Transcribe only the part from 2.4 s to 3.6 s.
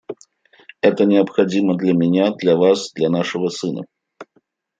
вас, для нашего